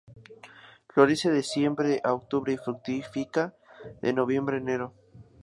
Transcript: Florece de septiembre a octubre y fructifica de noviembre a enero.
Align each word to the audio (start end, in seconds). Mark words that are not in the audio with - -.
Florece 0.91 1.29
de 1.29 1.43
septiembre 1.43 2.01
a 2.03 2.11
octubre 2.13 2.51
y 2.51 2.57
fructifica 2.57 3.53
de 4.01 4.13
noviembre 4.13 4.55
a 4.55 4.59
enero. 4.59 4.95